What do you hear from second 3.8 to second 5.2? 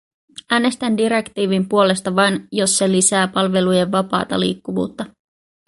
vapaata liikkuvuutta.